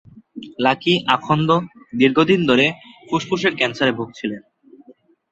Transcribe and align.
Lucky 0.59 0.93
Akhand 1.07 1.49
দীর্ঘদিন 1.95 2.39
ধরে 2.47 2.65
ফুসফুস 3.07 3.43
ক্যান্সারে 3.59 3.91
ভুগছিলেন। 3.91 4.41